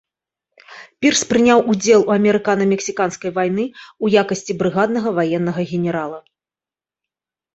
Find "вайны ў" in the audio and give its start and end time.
3.37-4.05